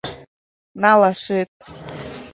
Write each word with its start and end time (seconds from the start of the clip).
Налашет 0.81 1.51